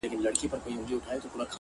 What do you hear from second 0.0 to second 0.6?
سترگه وره مي په